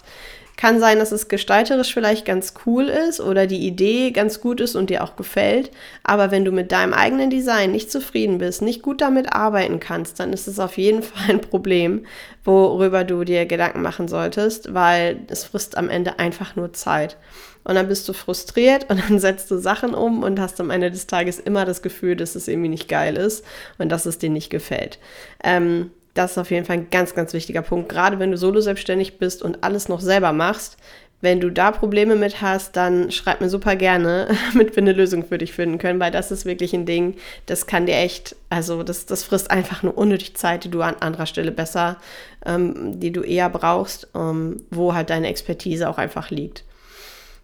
Kann 0.57 0.79
sein, 0.79 0.97
dass 0.97 1.11
es 1.11 1.27
gestalterisch 1.27 1.93
vielleicht 1.93 2.25
ganz 2.25 2.55
cool 2.65 2.85
ist 2.85 3.21
oder 3.21 3.45
die 3.45 3.67
Idee 3.67 4.09
ganz 4.09 4.41
gut 4.41 4.59
ist 4.59 4.75
und 4.75 4.89
dir 4.89 5.03
auch 5.03 5.15
gefällt. 5.15 5.69
Aber 6.03 6.31
wenn 6.31 6.45
du 6.45 6.51
mit 6.51 6.71
deinem 6.71 6.93
eigenen 6.93 7.29
Design 7.29 7.71
nicht 7.71 7.91
zufrieden 7.91 8.39
bist, 8.39 8.63
nicht 8.63 8.81
gut 8.81 8.99
damit 9.01 9.31
arbeiten 9.31 9.79
kannst, 9.79 10.19
dann 10.19 10.33
ist 10.33 10.47
es 10.47 10.59
auf 10.59 10.77
jeden 10.77 11.03
Fall 11.03 11.35
ein 11.35 11.41
Problem, 11.41 12.07
worüber 12.43 13.03
du 13.03 13.23
dir 13.23 13.45
Gedanken 13.45 13.83
machen 13.83 14.07
solltest, 14.07 14.73
weil 14.73 15.19
es 15.27 15.43
frisst 15.43 15.77
am 15.77 15.89
Ende 15.89 16.17
einfach 16.17 16.55
nur 16.55 16.73
Zeit. 16.73 17.17
Und 17.63 17.75
dann 17.75 17.87
bist 17.87 18.09
du 18.09 18.13
frustriert 18.13 18.89
und 18.89 18.99
dann 19.09 19.19
setzt 19.19 19.51
du 19.51 19.59
Sachen 19.59 19.93
um 19.93 20.23
und 20.23 20.39
hast 20.39 20.59
am 20.59 20.71
Ende 20.71 20.89
des 20.89 21.05
Tages 21.05 21.39
immer 21.39 21.65
das 21.65 21.83
Gefühl, 21.83 22.15
dass 22.15 22.33
es 22.33 22.47
irgendwie 22.47 22.69
nicht 22.69 22.87
geil 22.87 23.15
ist 23.15 23.45
und 23.77 23.89
dass 23.89 24.07
es 24.07 24.17
dir 24.17 24.31
nicht 24.31 24.49
gefällt. 24.49 24.97
Ähm, 25.43 25.91
das 26.17 26.31
ist 26.31 26.37
auf 26.37 26.51
jeden 26.51 26.65
Fall 26.65 26.77
ein 26.77 26.89
ganz, 26.89 27.13
ganz 27.15 27.33
wichtiger 27.33 27.61
Punkt. 27.61 27.89
Gerade 27.89 28.19
wenn 28.19 28.31
du 28.31 28.37
solo 28.37 28.59
selbstständig 28.61 29.19
bist 29.19 29.43
und 29.43 29.63
alles 29.63 29.89
noch 29.89 30.01
selber 30.01 30.33
machst, 30.33 30.77
wenn 31.19 31.39
du 31.39 31.49
da 31.49 31.71
Probleme 31.71 32.15
mit 32.15 32.41
hast, 32.41 32.75
dann 32.75 33.11
schreib 33.11 33.41
mir 33.41 33.49
super 33.49 33.75
gerne, 33.75 34.27
damit 34.53 34.75
wir 34.75 34.83
eine 34.83 34.93
Lösung 34.93 35.25
für 35.25 35.37
dich 35.37 35.53
finden 35.53 35.79
können, 35.79 35.99
weil 35.99 36.11
das 36.11 36.31
ist 36.31 36.45
wirklich 36.45 36.73
ein 36.73 36.85
Ding, 36.85 37.15
das 37.47 37.65
kann 37.65 37.87
dir 37.87 37.95
echt, 37.95 38.35
also 38.49 38.83
das, 38.83 39.05
das 39.07 39.23
frisst 39.23 39.49
einfach 39.49 39.81
nur 39.81 39.97
unnötig 39.97 40.35
Zeit, 40.35 40.63
die 40.63 40.71
du 40.71 40.81
an 40.81 40.95
anderer 40.99 41.25
Stelle 41.25 41.51
besser, 41.51 41.97
ähm, 42.45 42.99
die 42.99 43.11
du 43.11 43.21
eher 43.21 43.49
brauchst, 43.49 44.09
ähm, 44.15 44.57
wo 44.69 44.93
halt 44.93 45.09
deine 45.09 45.27
Expertise 45.27 45.89
auch 45.89 45.97
einfach 45.97 46.29
liegt. 46.29 46.63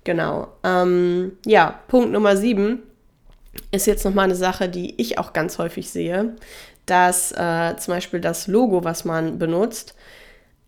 Genau. 0.04 0.50
Ähm, 0.64 1.34
ja, 1.46 1.80
Punkt 1.88 2.12
Nummer 2.12 2.38
sieben 2.38 2.84
ist 3.72 3.88
jetzt 3.88 4.04
nochmal 4.06 4.26
eine 4.26 4.36
Sache, 4.36 4.68
die 4.68 5.00
ich 5.00 5.18
auch 5.18 5.34
ganz 5.34 5.58
häufig 5.58 5.90
sehe, 5.90 6.36
dass 6.86 7.32
äh, 7.32 7.76
zum 7.78 7.94
Beispiel 7.94 8.20
das 8.20 8.48
Logo, 8.48 8.84
was 8.84 9.06
man 9.06 9.40
benutzt, 9.40 9.96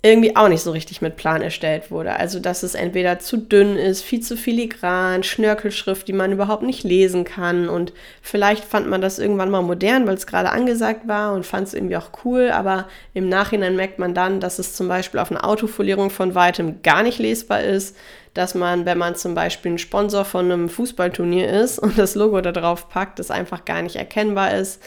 irgendwie 0.05 0.36
auch 0.36 0.50
nicht 0.50 0.62
so 0.62 0.69
richtig 0.69 1.01
mit 1.01 1.15
Plan 1.15 1.41
erstellt 1.41 1.89
wurde. 1.89 2.15
Also, 2.15 2.39
dass 2.39 2.62
es 2.62 2.75
entweder 2.75 3.17
zu 3.17 3.38
dünn 3.38 3.75
ist, 3.75 4.03
viel 4.03 4.19
zu 4.19 4.38
filigran, 4.38 5.24
Schnörkelschrift, 5.24 6.07
die 6.07 6.13
man 6.13 6.31
überhaupt 6.31 6.62
nicht 6.62 6.84
lesen 6.84 7.24
kann. 7.24 7.67
Und 7.67 7.91
vielleicht 8.22 8.63
fand 8.63 8.88
man 8.88 9.01
das 9.01 9.17
irgendwann 9.17 9.50
mal 9.50 9.63
modern, 9.63 10.05
weil 10.05 10.13
es 10.13 10.27
gerade 10.27 10.51
angesagt 10.51 11.07
war 11.07 11.34
und 11.34 11.43
fand 11.43 11.67
es 11.67 11.74
irgendwie 11.74 11.98
auch 11.98 12.12
cool. 12.24 12.51
Aber 12.51 12.88
im 13.15 13.29
Nachhinein 13.29 13.75
merkt 13.75 13.98
man 13.98 14.13
dann, 14.13 14.39
dass 14.39 14.60
es 14.60 14.75
zum 14.75 14.88
Beispiel 14.88 15.19
auf 15.19 15.31
einer 15.31 15.43
Autofolierung 15.43 16.12
von 16.12 16.36
weitem 16.36 16.84
gar 16.84 17.01
nicht 17.01 17.17
lesbar 17.17 17.63
ist. 17.63 17.98
Dass 18.36 18.53
man, 18.53 18.86
wenn 18.86 18.98
man 19.00 19.15
zum 19.15 19.34
Beispiel 19.34 19.72
ein 19.72 19.77
Sponsor 19.79 20.24
von 20.24 20.51
einem 20.51 20.69
Fußballturnier 20.69 21.50
ist 21.50 21.79
und 21.79 21.98
das 21.98 22.13
Logo 22.13 22.41
da 22.41 22.51
drauf 22.51 22.89
packt, 22.89 23.17
das 23.17 23.31
einfach 23.31 23.65
gar 23.65 23.81
nicht 23.81 23.95
erkennbar 23.95 24.53
ist 24.53 24.84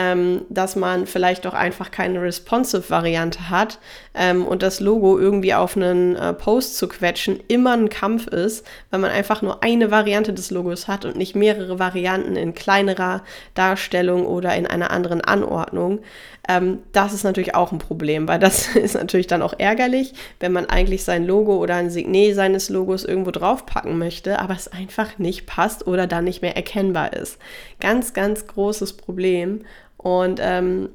ähm, 0.00 0.46
dass 0.48 0.76
man 0.76 1.06
vielleicht 1.06 1.46
auch 1.46 1.52
einfach 1.52 1.90
keine 1.90 2.22
responsive-Variante 2.22 3.50
hat 3.50 3.78
ähm, 4.14 4.46
und 4.46 4.62
das 4.62 4.80
Logo 4.80 5.18
irgendwie 5.18 5.52
auf 5.52 5.76
einen 5.76 6.16
äh, 6.16 6.32
Post 6.32 6.78
zu 6.78 6.88
quetschen 6.88 7.38
immer 7.48 7.74
ein 7.74 7.90
Kampf 7.90 8.26
ist, 8.26 8.66
weil 8.90 9.00
man 9.00 9.10
einfach 9.10 9.42
nur 9.42 9.62
eine 9.62 9.90
Variante 9.90 10.32
des 10.32 10.50
Logos 10.50 10.88
hat 10.88 11.04
und 11.04 11.16
nicht 11.16 11.36
mehrere 11.36 11.78
Varianten 11.78 12.36
in 12.36 12.54
kleinerer 12.54 13.22
Darstellung 13.54 14.24
oder 14.24 14.54
in 14.56 14.66
einer 14.66 14.90
anderen 14.90 15.20
Anordnung. 15.20 16.00
Ähm, 16.48 16.78
das 16.92 17.12
ist 17.12 17.24
natürlich 17.24 17.54
auch 17.54 17.70
ein 17.70 17.78
Problem, 17.78 18.26
weil 18.26 18.38
das 18.38 18.68
ist 18.76 18.94
natürlich 18.94 19.26
dann 19.26 19.42
auch 19.42 19.54
ärgerlich, 19.58 20.14
wenn 20.38 20.52
man 20.52 20.64
eigentlich 20.66 21.04
sein 21.04 21.26
Logo 21.26 21.58
oder 21.58 21.74
ein 21.74 21.90
Signet 21.90 22.34
seines 22.34 22.70
Logos 22.70 23.04
irgendwo 23.04 23.32
draufpacken 23.32 23.98
möchte, 23.98 24.38
aber 24.38 24.54
es 24.54 24.68
einfach 24.68 25.18
nicht 25.18 25.44
passt 25.44 25.86
oder 25.86 26.06
dann 26.06 26.24
nicht 26.24 26.40
mehr 26.40 26.56
erkennbar 26.56 27.12
ist. 27.12 27.38
Ganz, 27.80 28.14
ganz 28.14 28.46
großes 28.46 28.94
Problem. 28.94 29.60
Und 30.02 30.40
ähm, 30.42 30.88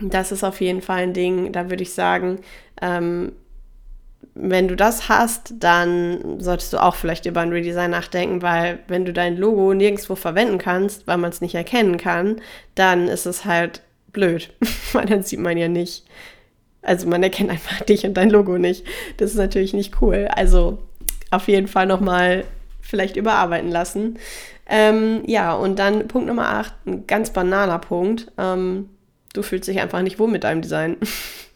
das 0.00 0.32
ist 0.32 0.44
auf 0.44 0.60
jeden 0.60 0.82
Fall 0.82 0.98
ein 0.98 1.12
Ding, 1.12 1.52
da 1.52 1.70
würde 1.70 1.82
ich 1.82 1.92
sagen, 1.92 2.40
ähm, 2.82 3.32
wenn 4.34 4.68
du 4.68 4.76
das 4.76 5.08
hast, 5.08 5.54
dann 5.58 6.40
solltest 6.40 6.72
du 6.72 6.82
auch 6.82 6.94
vielleicht 6.94 7.26
über 7.26 7.40
ein 7.40 7.52
Redesign 7.52 7.90
nachdenken, 7.90 8.42
weil 8.42 8.80
wenn 8.88 9.04
du 9.04 9.12
dein 9.12 9.36
Logo 9.36 9.72
nirgendwo 9.74 10.14
verwenden 10.14 10.58
kannst, 10.58 11.06
weil 11.06 11.18
man 11.18 11.30
es 11.30 11.40
nicht 11.40 11.54
erkennen 11.54 11.96
kann, 11.96 12.40
dann 12.74 13.08
ist 13.08 13.26
es 13.26 13.44
halt 13.44 13.82
blöd, 14.12 14.52
weil 14.92 15.06
dann 15.06 15.22
sieht 15.22 15.40
man 15.40 15.56
ja 15.56 15.68
nicht. 15.68 16.04
Also 16.82 17.08
man 17.08 17.22
erkennt 17.22 17.50
einfach 17.50 17.80
dich 17.82 18.04
und 18.04 18.14
dein 18.14 18.30
Logo 18.30 18.58
nicht. 18.58 18.84
Das 19.16 19.30
ist 19.30 19.36
natürlich 19.36 19.74
nicht 19.74 20.00
cool. 20.00 20.28
Also 20.30 20.78
auf 21.30 21.48
jeden 21.48 21.68
Fall 21.68 21.86
nochmal 21.86 22.44
vielleicht 22.88 23.16
überarbeiten 23.16 23.70
lassen. 23.70 24.18
Ähm, 24.66 25.22
ja, 25.26 25.54
und 25.54 25.78
dann 25.78 26.08
Punkt 26.08 26.26
Nummer 26.26 26.48
8, 26.48 26.74
ein 26.86 27.06
ganz 27.06 27.30
banaler 27.30 27.78
Punkt. 27.78 28.32
Ähm, 28.38 28.88
du 29.34 29.42
fühlst 29.42 29.68
dich 29.68 29.80
einfach 29.80 30.00
nicht 30.02 30.18
wohl 30.18 30.28
mit 30.28 30.44
deinem 30.44 30.62
Design. 30.62 30.96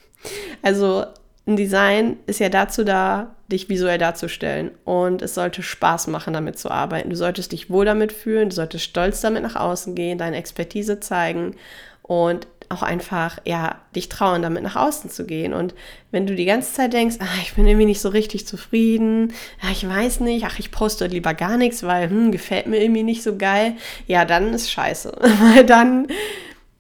also 0.63 1.05
ein 1.47 1.57
Design 1.57 2.19
ist 2.27 2.39
ja 2.39 2.51
dazu 2.51 2.85
da, 2.85 3.35
dich 3.51 3.69
visuell 3.69 3.99
darzustellen. 3.99 4.71
Und 4.85 5.23
es 5.23 5.35
sollte 5.35 5.63
Spaß 5.63 6.07
machen, 6.09 6.35
damit 6.35 6.59
zu 6.59 6.71
arbeiten. 6.71 7.11
Du 7.11 7.17
solltest 7.17 7.53
dich 7.53 7.71
wohl 7.71 7.87
damit 7.87 8.13
fühlen, 8.13 8.51
du 8.51 8.55
solltest 8.55 8.85
stolz 8.85 9.23
damit 9.23 9.43
nach 9.43 9.57
außen 9.57 9.95
gehen, 9.95 10.19
deine 10.19 10.37
Expertise 10.37 11.01
zeigen 11.01 11.57
und 12.03 12.47
auch 12.73 12.83
einfach, 12.83 13.39
ja, 13.45 13.77
dich 13.95 14.09
trauen, 14.09 14.43
damit 14.43 14.63
nach 14.63 14.77
außen 14.77 15.11
zu 15.11 15.25
gehen. 15.25 15.53
Und 15.53 15.75
wenn 16.11 16.27
du 16.27 16.35
die 16.35 16.45
ganze 16.45 16.73
Zeit 16.73 16.93
denkst, 16.93 17.17
ach, 17.21 17.43
ich 17.43 17.55
bin 17.55 17.67
irgendwie 17.67 17.87
nicht 17.87 18.01
so 18.01 18.09
richtig 18.09 18.47
zufrieden, 18.47 19.33
ach, 19.63 19.71
ich 19.71 19.89
weiß 19.89 20.21
nicht, 20.21 20.45
ach, 20.45 20.59
ich 20.59 20.71
poste 20.71 21.07
lieber 21.07 21.35
gar 21.35 21.57
nichts, 21.57 21.83
weil, 21.83 22.09
hm, 22.11 22.33
gefällt 22.33 22.67
mir 22.67 22.83
irgendwie 22.83 23.03
nicht 23.03 23.23
so 23.23 23.37
geil, 23.37 23.75
ja, 24.07 24.25
dann 24.25 24.55
ist 24.55 24.71
scheiße. 24.71 25.13
weil 25.55 25.65
dann, 25.65 26.09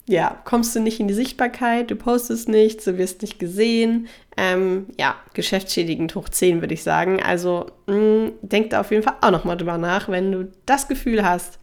ja, 0.08 0.40
kommst 0.44 0.74
du 0.74 0.80
nicht 0.80 0.98
in 0.98 1.08
die 1.08 1.14
Sichtbarkeit, 1.14 1.90
du 1.90 1.96
postest 1.96 2.48
nichts, 2.48 2.84
du 2.84 2.98
wirst 2.98 3.22
nicht 3.22 3.38
gesehen. 3.38 4.08
Ähm, 4.36 4.86
ja, 4.98 5.16
geschäftsschädigend 5.34 6.14
hoch 6.14 6.28
10, 6.28 6.60
würde 6.60 6.74
ich 6.74 6.82
sagen. 6.82 7.22
Also, 7.22 7.66
mh, 7.86 7.94
hm, 7.94 8.32
denk 8.42 8.70
da 8.70 8.80
auf 8.80 8.90
jeden 8.90 9.02
Fall 9.02 9.16
auch 9.20 9.30
nochmal 9.30 9.56
drüber 9.56 9.78
nach, 9.78 10.08
wenn 10.08 10.32
du 10.32 10.52
das 10.66 10.88
Gefühl 10.88 11.24
hast, 11.24 11.58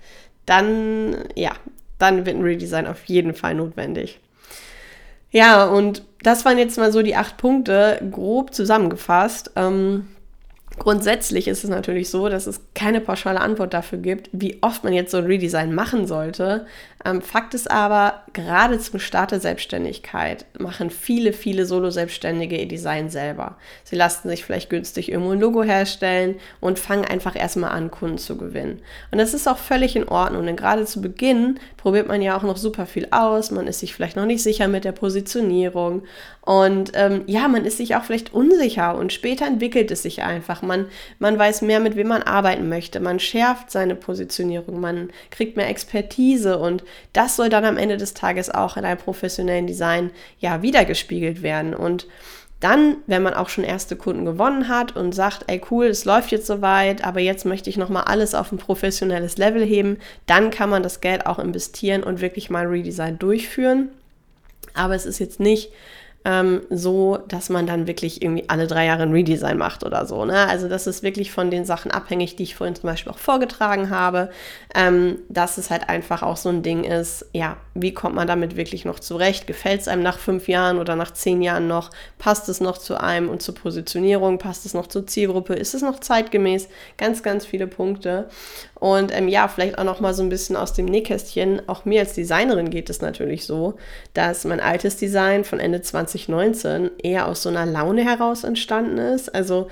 dann, 0.46 1.16
ja, 1.36 1.52
dann 2.00 2.26
wird 2.26 2.36
ein 2.36 2.44
Redesign 2.44 2.88
auf 2.88 3.06
jeden 3.06 3.36
Fall 3.36 3.54
notwendig. 3.54 4.20
Ja, 5.32 5.66
und 5.66 6.04
das 6.24 6.44
waren 6.44 6.58
jetzt 6.58 6.78
mal 6.78 6.92
so 6.92 7.04
die 7.04 7.16
acht 7.16 7.38
Punkte, 7.38 8.02
grob 8.10 8.54
zusammengefasst. 8.54 9.52
Ähm, 9.56 10.08
grundsätzlich 10.80 11.48
ist 11.48 11.64
es 11.64 11.70
natürlich 11.70 12.10
so, 12.10 12.30
dass 12.30 12.48
es 12.48 12.62
keine 12.74 13.00
pauschale 13.00 13.42
Antwort 13.42 13.74
dafür 13.74 14.00
gibt, 14.00 14.30
wie 14.32 14.58
oft 14.62 14.84
man 14.84 14.94
jetzt 14.94 15.12
so 15.12 15.18
ein 15.18 15.26
Redesign 15.26 15.76
machen 15.76 16.08
sollte. 16.08 16.66
Ähm, 17.06 17.22
Fakt 17.22 17.54
ist 17.54 17.72
aber, 17.72 18.24
gerade 18.34 18.78
zum 18.80 19.00
Start 19.00 19.32
der 19.32 19.40
Selbstständigkeit 19.40 20.46
machen 20.58 20.90
viele, 20.90 21.32
viele 21.32 21.66
Solo-Selbstständige 21.66 22.58
ihr 22.58 22.68
Design 22.68 23.10
selber. 23.10 23.58
Sie 23.86 23.96
lassen 23.96 24.28
sich 24.28 24.44
vielleicht 24.44 24.70
günstig 24.70 25.10
irgendwo 25.10 25.32
ein 25.32 25.40
Logo 25.40 25.64
herstellen 25.64 26.36
und 26.60 26.78
fangen 26.78 27.06
einfach 27.06 27.38
erstmal 27.38 27.72
an, 27.72 27.90
Kunden 27.90 28.18
zu 28.18 28.38
gewinnen. 28.38 28.82
Und 29.12 29.18
das 29.18 29.34
ist 29.34 29.48
auch 29.48 29.58
völlig 29.58 29.96
in 29.96 30.10
Ordnung, 30.10 30.46
denn 30.46 30.58
gerade 30.58 30.86
zu 30.86 31.02
Beginn 31.02 31.60
probiert 31.78 32.08
man 32.08 32.22
ja 32.22 32.38
auch 32.38 32.44
noch 32.44 32.58
super 32.58 32.86
viel 32.86 33.08
aus. 33.12 33.52
Man 33.52 33.68
ist 33.68 33.80
sich 33.80 33.94
vielleicht 33.94 34.18
noch 34.18 34.26
nicht 34.26 34.44
sicher 34.44 34.68
mit 34.68 34.84
der 34.84 34.92
Positionierung. 34.92 36.04
Und 36.42 36.92
ähm, 36.96 37.24
ja, 37.28 37.48
man 37.48 37.64
ist 37.64 37.78
sich 37.78 37.96
auch 37.96 38.04
vielleicht 38.04 38.34
unsicher 38.34 38.96
und 38.96 39.14
später 39.14 39.46
entwickelt 39.46 39.92
es 39.92 40.02
sich 40.02 40.24
einfach. 40.24 40.62
Man, 40.62 40.88
man 41.20 41.38
weiß 41.38 41.62
mehr, 41.62 41.80
mit 41.80 41.96
wem 41.96 42.08
man 42.08 42.24
arbeiten 42.24 42.68
möchte. 42.68 43.00
Man 43.00 43.20
schärft 43.20 43.72
seine 43.72 43.96
Positionierung, 43.96 44.82
man 44.82 45.12
kriegt 45.30 45.58
mehr 45.58 45.70
Expertise 45.70 46.58
und 46.58 46.84
das 47.14 47.36
soll 47.36 47.50
dann 47.50 47.66
am 47.66 47.78
Ende 47.78 47.98
des 47.98 48.14
Tages 48.14 48.50
auch 48.50 48.78
in 48.78 48.86
einem 48.86 49.00
professionellen 49.00 49.68
Design 49.68 50.12
ja 50.40 50.62
wiedergespiegelt 50.62 51.42
werden. 51.42 51.74
Und 51.74 52.08
dann, 52.60 52.98
wenn 53.08 53.24
man 53.24 53.34
auch 53.34 53.50
schon 53.50 53.64
erste 53.64 53.96
Kunden 53.96 54.26
gewonnen 54.26 54.68
hat 54.68 54.96
und 54.96 55.16
sagt, 55.16 55.46
ey 55.48 55.62
cool, 55.72 55.86
es 55.86 56.04
läuft 56.04 56.32
jetzt 56.32 56.46
soweit, 56.46 57.06
aber 57.06 57.22
jetzt 57.22 57.46
möchte 57.46 57.70
ich 57.70 57.78
nochmal 57.78 58.04
alles 58.04 58.36
auf 58.36 58.52
ein 58.52 58.58
professionelles 58.58 59.38
Level 59.38 59.64
heben, 59.64 59.98
dann 60.26 60.50
kann 60.52 60.70
man 60.70 60.84
das 60.84 61.00
Geld 61.00 61.26
auch 61.26 61.40
investieren 61.40 62.04
und 62.04 62.22
wirklich 62.22 62.50
mal 62.50 62.66
ein 62.66 62.72
Redesign 62.72 63.18
durchführen. 63.18 63.90
Aber 64.74 64.94
es 64.94 65.06
ist 65.06 65.20
jetzt 65.20 65.40
nicht 65.40 65.72
ähm, 66.30 66.62
so, 66.70 67.18
dass 67.28 67.50
man 67.50 67.66
dann 67.66 67.88
wirklich 67.88 68.22
irgendwie 68.22 68.48
alle 68.48 68.68
drei 68.68 68.86
Jahre 68.86 69.04
ein 69.04 69.12
Redesign 69.12 69.58
macht 69.58 69.84
oder 69.84 70.06
so. 70.06 70.26
Ne? 70.26 70.48
Also 70.48 70.70
das 70.70 70.86
ist 70.86 71.02
wirklich 71.02 71.32
von 71.32 71.50
den 71.50 71.66
Sachen 71.66 71.90
abhängig, 71.90 72.36
die 72.36 72.44
ich 72.44 72.56
vorhin 72.56 72.76
zum 72.76 72.88
Beispiel 72.88 73.12
auch 73.12 73.18
vorgetragen 73.18 73.90
habe, 73.90 74.30
ähm, 74.76 75.18
dass 75.28 75.58
es 75.58 75.72
halt 75.72 75.90
einfach 75.90 76.22
auch 76.22 76.38
so 76.38 76.50
ein 76.50 76.62
Ding 76.62 76.84
ist, 76.84 77.26
ja, 77.34 77.58
wie 77.74 77.96
kommt 77.96 78.14
man 78.14 78.28
damit 78.28 78.56
wirklich 78.56 78.86
noch 78.86 79.00
zurecht? 79.00 79.48
Gefällt 79.48 79.82
es 79.82 79.88
einem 79.88 80.04
nach 80.04 80.20
fünf 80.20 80.48
Jahren 80.48 80.78
oder 80.78 80.96
nach 80.96 81.12
zehn 81.12 81.42
Jahren 81.42 81.68
noch? 81.68 81.90
Passt 82.20 82.48
es 82.48 82.62
noch 82.62 82.78
zu 82.78 83.00
einem 83.00 83.30
und 83.30 83.42
zur 83.42 83.56
Positionierung? 83.56 84.38
Passt 84.38 84.68
es 84.68 84.76
noch 84.76 84.86
zur 84.86 85.08
Zielgruppe? 85.08 85.56
Ist 85.56 85.74
es 85.74 85.82
noch 85.82 86.00
zeitgemäß? 86.00 86.68
Ganz, 86.98 87.24
ganz 87.24 87.46
viele 87.46 87.66
Punkte. 87.66 88.30
Und 88.76 89.16
ähm, 89.16 89.28
ja, 89.28 89.48
vielleicht 89.48 89.78
auch 89.78 89.84
noch 89.84 90.00
mal 90.00 90.14
so 90.14 90.24
ein 90.24 90.30
bisschen 90.30 90.56
aus 90.56 90.74
dem 90.74 90.86
Nähkästchen. 90.86 91.62
Auch 91.68 91.86
mir 91.86 92.02
als 92.02 92.14
Designerin 92.14 92.70
geht 92.70 92.90
es 92.90 93.02
natürlich 93.02 93.46
so, 93.46 93.76
dass 94.14 94.46
mein 94.46 94.60
altes 94.60 94.98
Design 94.98 95.44
von 95.44 95.60
Ende 95.60 95.82
2019 96.26 96.92
eher 97.04 97.28
aus 97.28 97.44
so 97.44 97.50
einer 97.50 97.66
Laune 97.66 98.04
heraus 98.04 98.44
entstanden 98.44 98.98
ist. 98.98 99.34
Also 99.34 99.70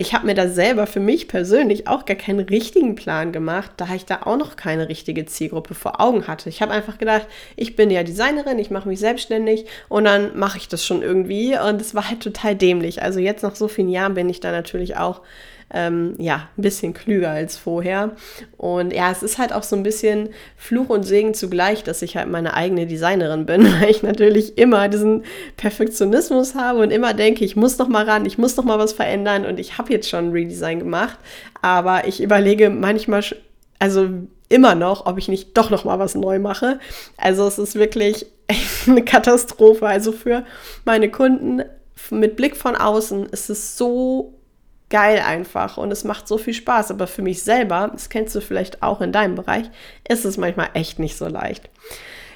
ich 0.00 0.14
habe 0.14 0.26
mir 0.26 0.34
da 0.34 0.48
selber 0.48 0.86
für 0.86 1.00
mich 1.00 1.26
persönlich 1.26 1.88
auch 1.88 2.04
gar 2.04 2.16
keinen 2.16 2.38
richtigen 2.38 2.94
Plan 2.94 3.32
gemacht, 3.32 3.72
da 3.78 3.92
ich 3.96 4.04
da 4.04 4.20
auch 4.22 4.36
noch 4.36 4.54
keine 4.54 4.88
richtige 4.88 5.26
Zielgruppe 5.26 5.74
vor 5.74 6.00
Augen 6.00 6.28
hatte. 6.28 6.48
Ich 6.48 6.62
habe 6.62 6.72
einfach 6.72 6.98
gedacht, 6.98 7.26
ich 7.56 7.74
bin 7.74 7.90
ja 7.90 8.04
Designerin, 8.04 8.60
ich 8.60 8.70
mache 8.70 8.88
mich 8.88 9.00
selbstständig 9.00 9.66
und 9.88 10.04
dann 10.04 10.38
mache 10.38 10.58
ich 10.58 10.68
das 10.68 10.86
schon 10.86 11.02
irgendwie 11.02 11.58
und 11.58 11.80
es 11.80 11.96
war 11.96 12.08
halt 12.08 12.20
total 12.20 12.54
dämlich. 12.54 13.02
Also 13.02 13.18
jetzt 13.18 13.42
nach 13.42 13.56
so 13.56 13.66
vielen 13.66 13.88
Jahren 13.88 14.14
bin 14.14 14.28
ich 14.28 14.38
da 14.38 14.52
natürlich 14.52 14.96
auch 14.96 15.20
ähm, 15.72 16.14
ja, 16.18 16.48
ein 16.56 16.62
bisschen 16.62 16.94
klüger 16.94 17.30
als 17.30 17.56
vorher. 17.56 18.12
Und 18.56 18.92
ja, 18.92 19.10
es 19.10 19.22
ist 19.22 19.38
halt 19.38 19.52
auch 19.52 19.62
so 19.62 19.76
ein 19.76 19.82
bisschen 19.82 20.30
Fluch 20.56 20.88
und 20.88 21.02
Segen 21.02 21.34
zugleich, 21.34 21.84
dass 21.84 22.02
ich 22.02 22.16
halt 22.16 22.28
meine 22.28 22.54
eigene 22.54 22.86
Designerin 22.86 23.46
bin, 23.46 23.64
weil 23.80 23.90
ich 23.90 24.02
natürlich 24.02 24.58
immer 24.58 24.88
diesen 24.88 25.24
Perfektionismus 25.56 26.54
habe 26.54 26.80
und 26.80 26.90
immer 26.90 27.14
denke, 27.14 27.44
ich 27.44 27.56
muss 27.56 27.78
noch 27.78 27.88
mal 27.88 28.04
ran, 28.04 28.26
ich 28.26 28.38
muss 28.38 28.56
noch 28.56 28.64
mal 28.64 28.78
was 28.78 28.92
verändern 28.92 29.44
und 29.44 29.60
ich 29.60 29.78
habe 29.78 29.92
jetzt 29.92 30.08
schon 30.08 30.28
ein 30.28 30.32
Redesign 30.32 30.78
gemacht, 30.78 31.18
aber 31.60 32.06
ich 32.06 32.22
überlege 32.22 32.70
manchmal, 32.70 33.22
also 33.78 34.08
immer 34.48 34.74
noch, 34.74 35.06
ob 35.06 35.18
ich 35.18 35.28
nicht 35.28 35.56
doch 35.56 35.70
noch 35.70 35.84
mal 35.84 35.98
was 35.98 36.14
neu 36.14 36.38
mache. 36.38 36.80
Also 37.16 37.46
es 37.46 37.58
ist 37.58 37.74
wirklich 37.74 38.26
eine 38.86 39.04
Katastrophe. 39.04 39.86
Also 39.86 40.12
für 40.12 40.44
meine 40.84 41.10
Kunden 41.10 41.62
mit 42.10 42.36
Blick 42.36 42.56
von 42.56 42.76
außen 42.76 43.26
ist 43.26 43.50
es 43.50 43.76
so 43.76 44.37
geil 44.90 45.22
einfach 45.24 45.76
und 45.76 45.90
es 45.90 46.04
macht 46.04 46.28
so 46.28 46.38
viel 46.38 46.54
Spaß. 46.54 46.90
Aber 46.90 47.06
für 47.06 47.22
mich 47.22 47.42
selber, 47.42 47.90
das 47.92 48.08
kennst 48.08 48.34
du 48.34 48.40
vielleicht 48.40 48.82
auch 48.82 49.00
in 49.00 49.12
deinem 49.12 49.34
Bereich, 49.34 49.70
ist 50.08 50.24
es 50.24 50.36
manchmal 50.36 50.70
echt 50.74 50.98
nicht 50.98 51.16
so 51.16 51.28
leicht. 51.28 51.68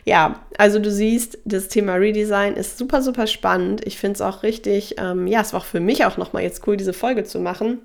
Ja, 0.04 0.40
also 0.58 0.80
du 0.80 0.90
siehst, 0.90 1.38
das 1.44 1.68
Thema 1.68 1.94
Redesign 1.94 2.54
ist 2.54 2.76
super, 2.76 3.02
super 3.02 3.28
spannend. 3.28 3.86
Ich 3.86 3.98
finde 3.98 4.14
es 4.14 4.20
auch 4.20 4.42
richtig, 4.42 4.96
ähm, 4.98 5.26
ja, 5.28 5.40
es 5.40 5.52
war 5.52 5.60
auch 5.60 5.64
für 5.64 5.80
mich 5.80 6.04
auch 6.04 6.16
nochmal 6.16 6.42
jetzt 6.42 6.66
cool, 6.66 6.76
diese 6.76 6.92
Folge 6.92 7.24
zu 7.24 7.38
machen 7.38 7.78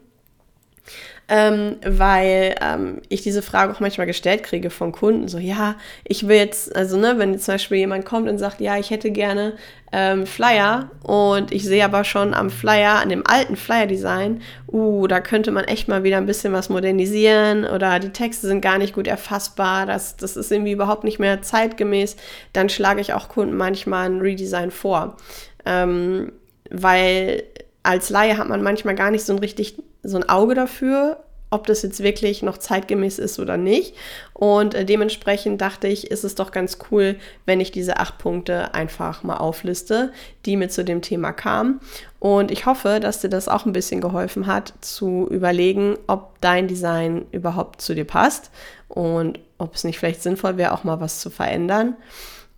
ähm, 1.29 1.75
weil 1.85 2.55
ähm, 2.61 3.01
ich 3.09 3.21
diese 3.21 3.41
Frage 3.41 3.73
auch 3.73 3.81
manchmal 3.81 4.07
gestellt 4.07 4.43
kriege 4.43 4.69
von 4.69 4.93
Kunden, 4.93 5.27
so 5.27 5.37
ja, 5.37 5.75
ich 6.05 6.27
will 6.27 6.37
jetzt, 6.37 6.73
also 6.73 6.97
ne, 6.97 7.15
wenn 7.17 7.37
zum 7.37 7.55
Beispiel 7.55 7.79
jemand 7.79 8.05
kommt 8.05 8.29
und 8.29 8.37
sagt, 8.37 8.61
ja, 8.61 8.77
ich 8.77 8.91
hätte 8.91 9.11
gerne 9.11 9.53
ähm, 9.91 10.25
Flyer 10.25 10.89
und 11.03 11.51
ich 11.51 11.65
sehe 11.65 11.83
aber 11.83 12.05
schon 12.05 12.33
am 12.33 12.49
Flyer, 12.49 12.99
an 12.99 13.09
dem 13.09 13.27
alten 13.27 13.57
Flyer-Design, 13.57 14.41
uh, 14.71 15.07
da 15.07 15.19
könnte 15.19 15.51
man 15.51 15.65
echt 15.65 15.89
mal 15.89 16.03
wieder 16.03 16.17
ein 16.17 16.25
bisschen 16.25 16.53
was 16.53 16.69
modernisieren 16.69 17.65
oder 17.65 17.99
die 17.99 18.11
Texte 18.11 18.47
sind 18.47 18.61
gar 18.61 18.77
nicht 18.77 18.93
gut 18.93 19.07
erfassbar, 19.07 19.85
das, 19.85 20.15
das 20.15 20.37
ist 20.37 20.51
irgendwie 20.51 20.71
überhaupt 20.71 21.03
nicht 21.03 21.19
mehr 21.19 21.41
zeitgemäß, 21.41 22.15
dann 22.53 22.69
schlage 22.69 23.01
ich 23.01 23.13
auch 23.13 23.27
Kunden 23.27 23.57
manchmal 23.57 24.09
ein 24.09 24.21
Redesign 24.21 24.71
vor. 24.71 25.17
Ähm, 25.65 26.31
weil 26.69 27.43
als 27.83 28.09
Laie 28.09 28.37
hat 28.37 28.49
man 28.49 28.61
manchmal 28.61 28.95
gar 28.95 29.11
nicht 29.11 29.25
so 29.25 29.33
ein 29.33 29.39
richtig 29.39 29.77
so 30.07 30.17
ein 30.17 30.29
Auge 30.29 30.55
dafür, 30.55 31.17
ob 31.49 31.65
das 31.65 31.81
jetzt 31.81 32.03
wirklich 32.03 32.43
noch 32.43 32.57
zeitgemäß 32.57 33.19
ist 33.19 33.39
oder 33.39 33.55
nicht. 33.55 33.95
Und 34.33 34.73
äh, 34.73 34.83
dementsprechend 34.83 35.61
dachte 35.61 35.87
ich, 35.87 36.11
ist 36.11 36.23
es 36.23 36.35
doch 36.35 36.51
ganz 36.51 36.77
cool, 36.91 37.15
wenn 37.45 37.61
ich 37.61 37.71
diese 37.71 37.97
acht 37.97 38.17
Punkte 38.17 38.73
einfach 38.73 39.23
mal 39.23 39.37
aufliste, 39.37 40.11
die 40.45 40.57
mir 40.57 40.69
zu 40.69 40.83
dem 40.83 41.01
Thema 41.01 41.31
kamen. 41.31 41.79
Und 42.19 42.51
ich 42.51 42.65
hoffe, 42.65 42.99
dass 42.99 43.21
dir 43.21 43.29
das 43.29 43.47
auch 43.47 43.65
ein 43.65 43.73
bisschen 43.73 44.01
geholfen 44.01 44.47
hat, 44.47 44.73
zu 44.81 45.27
überlegen, 45.29 45.97
ob 46.07 46.39
dein 46.41 46.67
Design 46.67 47.25
überhaupt 47.31 47.81
zu 47.81 47.95
dir 47.95 48.05
passt 48.05 48.51
und 48.89 49.39
ob 49.57 49.75
es 49.75 49.83
nicht 49.83 49.99
vielleicht 49.99 50.23
sinnvoll 50.23 50.57
wäre, 50.57 50.73
auch 50.73 50.83
mal 50.83 50.99
was 50.99 51.19
zu 51.19 51.29
verändern. 51.29 51.95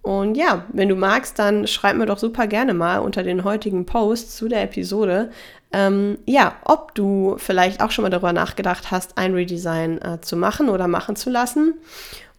Und 0.01 0.35
ja, 0.35 0.65
wenn 0.71 0.89
du 0.89 0.95
magst, 0.95 1.37
dann 1.39 1.67
schreib 1.67 1.97
mir 1.97 2.05
doch 2.05 2.17
super 2.17 2.47
gerne 2.47 2.73
mal 2.73 2.99
unter 2.99 3.23
den 3.23 3.43
heutigen 3.43 3.85
Post 3.85 4.35
zu 4.35 4.47
der 4.47 4.63
Episode, 4.63 5.29
ähm, 5.71 6.17
ja, 6.25 6.55
ob 6.65 6.95
du 6.95 7.35
vielleicht 7.37 7.81
auch 7.81 7.91
schon 7.91 8.03
mal 8.03 8.09
darüber 8.09 8.33
nachgedacht 8.33 8.91
hast, 8.91 9.17
ein 9.17 9.33
Redesign 9.33 10.01
äh, 10.01 10.21
zu 10.21 10.35
machen 10.35 10.69
oder 10.69 10.87
machen 10.87 11.15
zu 11.15 11.29
lassen. 11.29 11.75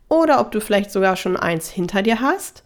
Oder 0.09 0.41
ob 0.41 0.51
du 0.51 0.61
vielleicht 0.61 0.91
sogar 0.91 1.15
schon 1.17 1.37
eins 1.37 1.69
hinter 1.69 2.03
dir 2.03 2.21
hast. 2.21 2.65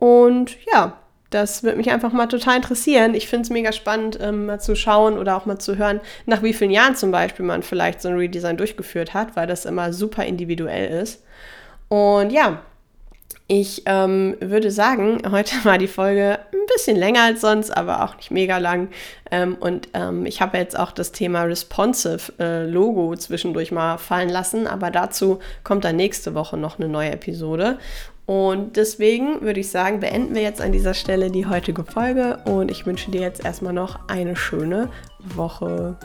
Und 0.00 0.56
ja, 0.72 0.96
das 1.30 1.62
würde 1.62 1.76
mich 1.76 1.90
einfach 1.90 2.12
mal 2.12 2.26
total 2.26 2.56
interessieren. 2.56 3.14
Ich 3.14 3.28
finde 3.28 3.44
es 3.44 3.50
mega 3.50 3.70
spannend, 3.70 4.18
ähm, 4.20 4.46
mal 4.46 4.60
zu 4.60 4.74
schauen 4.74 5.16
oder 5.16 5.36
auch 5.36 5.46
mal 5.46 5.58
zu 5.58 5.76
hören, 5.76 6.00
nach 6.26 6.42
wie 6.42 6.52
vielen 6.52 6.72
Jahren 6.72 6.96
zum 6.96 7.12
Beispiel 7.12 7.46
man 7.46 7.62
vielleicht 7.62 8.02
so 8.02 8.08
ein 8.08 8.16
Redesign 8.16 8.56
durchgeführt 8.56 9.14
hat, 9.14 9.36
weil 9.36 9.46
das 9.46 9.64
immer 9.64 9.92
super 9.92 10.24
individuell 10.24 11.02
ist. 11.02 11.22
Und 11.88 12.32
ja, 12.32 12.62
ich 13.52 13.82
ähm, 13.86 14.36
würde 14.40 14.70
sagen, 14.70 15.22
heute 15.28 15.56
war 15.64 15.76
die 15.76 15.88
Folge 15.88 16.38
ein 16.52 16.66
bisschen 16.72 16.96
länger 16.96 17.24
als 17.24 17.40
sonst, 17.40 17.76
aber 17.76 18.04
auch 18.04 18.16
nicht 18.16 18.30
mega 18.30 18.58
lang. 18.58 18.90
Ähm, 19.32 19.56
und 19.58 19.88
ähm, 19.92 20.24
ich 20.24 20.40
habe 20.40 20.56
jetzt 20.56 20.78
auch 20.78 20.92
das 20.92 21.10
Thema 21.10 21.42
Responsive 21.42 22.32
äh, 22.38 22.64
Logo 22.66 23.16
zwischendurch 23.16 23.72
mal 23.72 23.98
fallen 23.98 24.28
lassen, 24.28 24.68
aber 24.68 24.92
dazu 24.92 25.40
kommt 25.64 25.84
dann 25.84 25.96
nächste 25.96 26.34
Woche 26.34 26.56
noch 26.56 26.78
eine 26.78 26.88
neue 26.88 27.10
Episode. 27.10 27.78
Und 28.24 28.76
deswegen 28.76 29.40
würde 29.40 29.58
ich 29.58 29.70
sagen, 29.72 29.98
beenden 29.98 30.36
wir 30.36 30.42
jetzt 30.42 30.60
an 30.60 30.70
dieser 30.70 30.94
Stelle 30.94 31.32
die 31.32 31.46
heutige 31.46 31.82
Folge 31.82 32.38
und 32.44 32.70
ich 32.70 32.86
wünsche 32.86 33.10
dir 33.10 33.20
jetzt 33.20 33.44
erstmal 33.44 33.72
noch 33.72 33.98
eine 34.06 34.36
schöne 34.36 34.90
Woche. 35.18 35.96